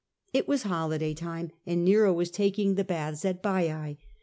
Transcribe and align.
It 0.33 0.47
was 0.47 0.63
holiday 0.63 1.13
time, 1.13 1.51
and 1.63 1.85
Nero 1.85 2.11
was 2.11 2.31
taking 2.31 2.73
the 2.73 2.83
baths 2.83 3.23
at 3.23 3.43
Bake. 3.43 3.99